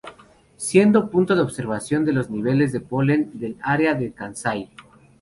[0.57, 4.67] Siendo punto de observación de los niveles de polen del área de Kansai.